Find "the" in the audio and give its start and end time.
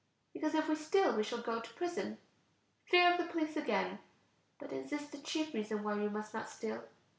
3.19-3.25, 5.09-5.19